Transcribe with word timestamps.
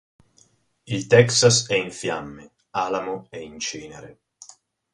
Il 0.87 1.05
Texas 1.07 1.67
è 1.67 1.75
in 1.75 1.91
fiamme, 1.91 2.53
Alamo 2.71 3.27
è 3.29 3.37
in 3.37 3.59
cenere. 3.59 4.19